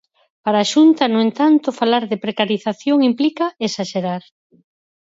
Para 0.43 0.59
a 0.63 0.69
Xunta, 0.73 1.03
no 1.13 1.19
entanto, 1.27 1.77
falar 1.79 2.03
de 2.11 2.21
precarización 2.25 2.97
implica 3.09 3.45
"esaxerar". 3.67 4.23